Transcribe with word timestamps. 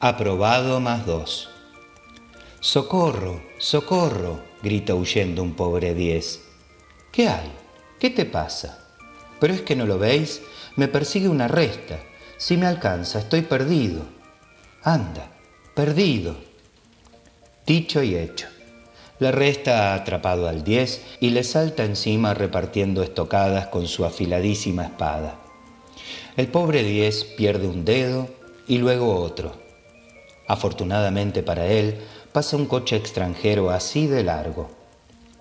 Aprobado 0.00 0.78
más 0.78 1.04
dos. 1.06 1.50
Socorro, 2.60 3.42
socorro, 3.58 4.40
grita 4.62 4.94
huyendo 4.94 5.42
un 5.42 5.54
pobre 5.54 5.92
diez. 5.92 6.40
¿Qué 7.10 7.28
hay? 7.28 7.50
¿Qué 7.98 8.08
te 8.10 8.24
pasa? 8.24 8.78
Pero 9.40 9.54
es 9.54 9.62
que 9.62 9.74
no 9.74 9.86
lo 9.86 9.98
veis, 9.98 10.40
me 10.76 10.86
persigue 10.86 11.28
una 11.28 11.48
resta. 11.48 11.98
Si 12.36 12.56
me 12.56 12.66
alcanza, 12.66 13.18
estoy 13.18 13.42
perdido. 13.42 14.02
Anda, 14.84 15.32
perdido. 15.74 16.36
Dicho 17.66 18.00
y 18.00 18.14
hecho. 18.14 18.46
La 19.18 19.32
resta 19.32 19.90
ha 19.90 19.94
atrapado 19.96 20.46
al 20.46 20.62
diez 20.62 21.04
y 21.18 21.30
le 21.30 21.42
salta 21.42 21.84
encima 21.84 22.34
repartiendo 22.34 23.02
estocadas 23.02 23.66
con 23.66 23.88
su 23.88 24.04
afiladísima 24.04 24.84
espada. 24.84 25.40
El 26.36 26.46
pobre 26.46 26.84
diez 26.84 27.24
pierde 27.24 27.66
un 27.66 27.84
dedo 27.84 28.28
y 28.68 28.78
luego 28.78 29.16
otro. 29.16 29.66
Afortunadamente 30.48 31.42
para 31.42 31.66
él, 31.66 31.98
pasa 32.32 32.56
un 32.56 32.66
coche 32.66 32.96
extranjero 32.96 33.70
así 33.70 34.06
de 34.06 34.24
largo. 34.24 34.70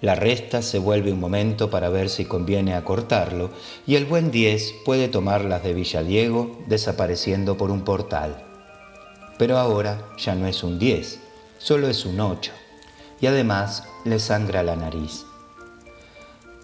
La 0.00 0.14
resta 0.14 0.62
se 0.62 0.78
vuelve 0.78 1.12
un 1.12 1.20
momento 1.20 1.70
para 1.70 1.90
ver 1.90 2.08
si 2.08 2.24
conviene 2.24 2.74
acortarlo 2.74 3.50
y 3.86 3.96
el 3.96 4.06
buen 4.06 4.30
10 4.30 4.74
puede 4.84 5.08
tomar 5.08 5.44
las 5.44 5.62
de 5.62 5.74
Villadiego 5.74 6.58
desapareciendo 6.66 7.56
por 7.56 7.70
un 7.70 7.82
portal. 7.82 8.44
Pero 9.38 9.58
ahora 9.58 10.08
ya 10.18 10.34
no 10.34 10.46
es 10.46 10.62
un 10.64 10.78
10, 10.78 11.20
solo 11.58 11.88
es 11.88 12.04
un 12.06 12.20
8 12.20 12.52
y 13.20 13.26
además 13.26 13.84
le 14.04 14.18
sangra 14.18 14.62
la 14.62 14.76
nariz. 14.76 15.24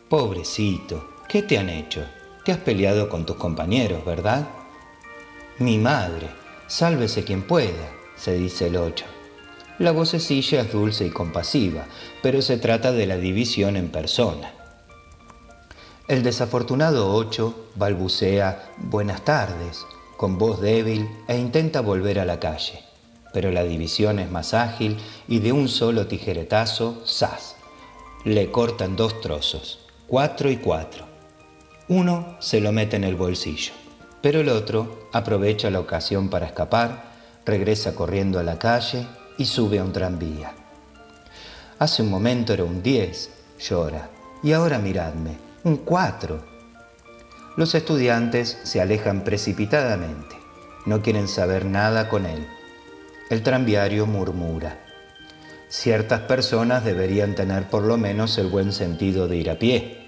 Pobrecito, 0.08 1.08
¿qué 1.28 1.42
te 1.42 1.58
han 1.58 1.68
hecho? 1.68 2.04
Te 2.44 2.52
has 2.52 2.58
peleado 2.58 3.08
con 3.08 3.26
tus 3.26 3.36
compañeros, 3.36 4.04
¿verdad? 4.04 4.48
Mi 5.58 5.78
madre, 5.78 6.28
sálvese 6.66 7.22
quien 7.22 7.42
pueda, 7.42 7.99
se 8.20 8.34
dice 8.34 8.66
el 8.66 8.76
8. 8.76 9.06
La 9.78 9.92
vocecilla 9.92 10.60
es 10.60 10.72
dulce 10.72 11.06
y 11.06 11.10
compasiva, 11.10 11.86
pero 12.22 12.42
se 12.42 12.58
trata 12.58 12.92
de 12.92 13.06
la 13.06 13.16
división 13.16 13.76
en 13.76 13.88
persona. 13.88 14.52
El 16.06 16.22
desafortunado 16.22 17.14
ocho 17.14 17.68
balbucea 17.76 18.72
buenas 18.76 19.24
tardes 19.24 19.86
con 20.18 20.36
voz 20.36 20.60
débil 20.60 21.08
e 21.28 21.38
intenta 21.38 21.80
volver 21.80 22.18
a 22.18 22.26
la 22.26 22.38
calle, 22.38 22.82
pero 23.32 23.50
la 23.50 23.64
división 23.64 24.18
es 24.18 24.30
más 24.30 24.52
ágil 24.52 24.98
y 25.26 25.38
de 25.38 25.52
un 25.52 25.68
solo 25.68 26.06
tijeretazo, 26.06 27.02
¡zas! 27.06 27.56
Le 28.24 28.50
cortan 28.50 28.96
dos 28.96 29.22
trozos, 29.22 29.78
cuatro 30.06 30.50
y 30.50 30.58
cuatro. 30.58 31.06
Uno 31.88 32.36
se 32.38 32.60
lo 32.60 32.70
mete 32.70 32.96
en 32.96 33.04
el 33.04 33.16
bolsillo, 33.16 33.72
pero 34.20 34.40
el 34.40 34.50
otro 34.50 35.08
aprovecha 35.12 35.70
la 35.70 35.80
ocasión 35.80 36.28
para 36.28 36.46
escapar, 36.46 37.09
regresa 37.50 37.96
corriendo 37.96 38.38
a 38.38 38.44
la 38.44 38.60
calle 38.60 39.08
y 39.36 39.44
sube 39.44 39.80
a 39.80 39.84
un 39.84 39.92
tranvía. 39.92 40.52
Hace 41.80 42.02
un 42.02 42.08
momento 42.08 42.52
era 42.52 42.62
un 42.62 42.80
10, 42.80 43.30
llora, 43.58 44.08
y 44.40 44.52
ahora 44.52 44.78
miradme, 44.78 45.36
un 45.64 45.78
4. 45.78 46.40
Los 47.56 47.74
estudiantes 47.74 48.56
se 48.62 48.80
alejan 48.80 49.24
precipitadamente, 49.24 50.36
no 50.86 51.02
quieren 51.02 51.26
saber 51.26 51.64
nada 51.64 52.08
con 52.08 52.24
él. 52.24 52.46
El 53.30 53.42
tranviario 53.42 54.06
murmura. 54.06 54.78
Ciertas 55.68 56.20
personas 56.20 56.84
deberían 56.84 57.34
tener 57.34 57.68
por 57.68 57.82
lo 57.82 57.96
menos 57.96 58.38
el 58.38 58.46
buen 58.46 58.72
sentido 58.72 59.26
de 59.26 59.36
ir 59.38 59.50
a 59.50 59.58
pie. 59.58 59.98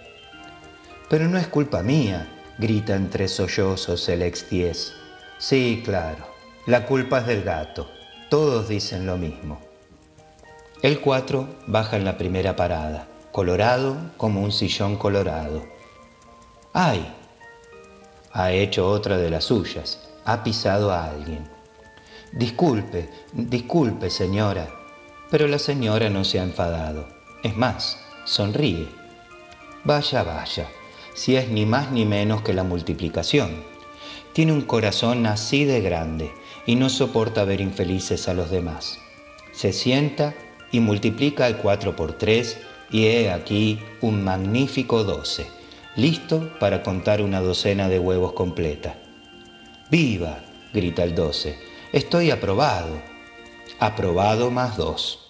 Pero 1.10 1.26
no 1.26 1.38
es 1.38 1.48
culpa 1.48 1.82
mía, 1.82 2.28
grita 2.58 2.94
entre 2.94 3.26
sollozos 3.26 4.08
el 4.08 4.22
ex 4.22 4.48
10. 4.48 4.92
Sí, 5.38 5.82
claro, 5.84 6.31
la 6.66 6.86
culpa 6.86 7.18
es 7.18 7.27
del 7.27 7.42
gato. 7.42 7.91
Todos 8.30 8.68
dicen 8.68 9.05
lo 9.05 9.16
mismo. 9.16 9.60
El 10.80 11.00
4 11.00 11.48
baja 11.66 11.96
en 11.96 12.04
la 12.04 12.16
primera 12.16 12.54
parada, 12.54 13.09
colorado 13.32 13.97
como 14.16 14.41
un 14.42 14.53
sillón 14.53 14.97
colorado. 14.97 15.64
¡Ay! 16.72 17.12
Ha 18.32 18.53
hecho 18.53 18.88
otra 18.88 19.16
de 19.16 19.28
las 19.28 19.44
suyas, 19.44 20.09
ha 20.25 20.44
pisado 20.44 20.92
a 20.92 21.06
alguien. 21.06 21.48
Disculpe, 22.31 23.10
disculpe, 23.32 24.08
señora. 24.08 24.69
Pero 25.32 25.48
la 25.48 25.58
señora 25.58 26.10
no 26.10 26.22
se 26.25 26.38
ha 26.38 26.44
enfadado. 26.44 27.08
Es 27.42 27.56
más, 27.56 27.98
sonríe. 28.25 28.88
Vaya, 29.82 30.22
vaya, 30.22 30.69
si 31.12 31.34
es 31.34 31.48
ni 31.48 31.66
más 31.66 31.91
ni 31.91 32.04
menos 32.04 32.42
que 32.42 32.54
la 32.54 32.62
multiplicación. 32.62 33.64
Tiene 34.32 34.53
un 34.53 34.62
corazón 34.62 35.26
así 35.26 35.64
de 35.64 35.81
grande 35.81 36.32
y 36.67 36.77
no 36.77 36.89
soporta 36.89 37.45
ver 37.45 37.61
infelices 37.61 38.28
a 38.28 38.34
los 38.34 38.50
demás. 38.50 38.99
Se 39.53 39.73
sienta 39.73 40.34
y 40.71 40.81
multiplica 40.81 41.47
el 41.47 41.56
4 41.56 41.97
por 41.97 42.12
3 42.15 42.59
y 42.91 43.06
he 43.06 43.31
aquí 43.31 43.81
un 44.00 44.23
magnífico 44.23 45.05
12, 45.05 45.47
listo 45.97 46.53
para 46.59 46.83
contar 46.83 47.23
una 47.23 47.41
docena 47.41 47.89
de 47.89 47.99
huevos 47.99 48.33
completa. 48.33 48.97
¡Viva! 49.91 50.41
grita 50.73 51.03
el 51.03 51.15
12. 51.15 51.59
Estoy 51.93 52.31
aprobado. 52.31 53.00
Aprobado 53.79 54.50
más 54.50 54.77
2. 54.77 55.22